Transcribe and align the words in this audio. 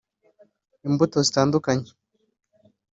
imbuto 0.87 1.17
zitandukanye 1.27 1.89